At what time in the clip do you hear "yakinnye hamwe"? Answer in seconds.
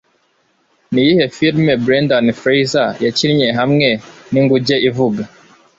3.05-3.87